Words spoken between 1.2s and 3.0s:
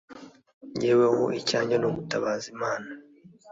icyanjye ni ugutabaza imana